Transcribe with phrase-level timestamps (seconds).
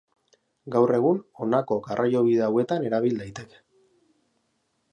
[0.75, 3.61] Gaur egun honako garraiobide hauetan erabil daiteke.